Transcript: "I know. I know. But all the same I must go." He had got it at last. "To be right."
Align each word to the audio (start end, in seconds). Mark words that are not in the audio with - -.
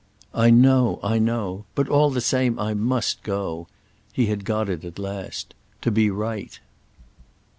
"I 0.33 0.49
know. 0.49 0.99
I 1.03 1.19
know. 1.19 1.65
But 1.75 1.87
all 1.87 2.09
the 2.09 2.21
same 2.21 2.57
I 2.57 2.73
must 2.73 3.21
go." 3.21 3.67
He 4.11 4.25
had 4.25 4.45
got 4.45 4.67
it 4.67 4.83
at 4.83 4.97
last. 4.97 5.53
"To 5.83 5.91
be 5.91 6.09
right." 6.09 6.59